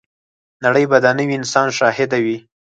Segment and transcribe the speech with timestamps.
[0.63, 2.37] نړۍ به د نوي انسان شاهده وي.